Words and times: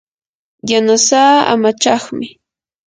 yanasaa 0.69 1.35
amachaqmi. 1.53 2.27